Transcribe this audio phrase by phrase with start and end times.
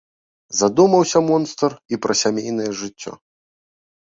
[0.59, 3.13] Задумаўся монстр і пра сямейнае жыццё.